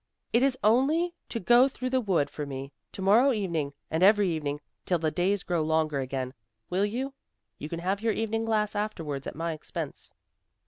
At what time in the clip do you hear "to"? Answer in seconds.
1.29-1.39, 2.93-3.03